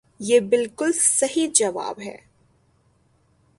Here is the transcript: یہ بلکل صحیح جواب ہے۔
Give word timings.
یہ 0.19 0.39
بلکل 0.39 0.91
صحیح 0.93 1.47
جواب 1.53 1.99
ہے۔ 2.01 2.17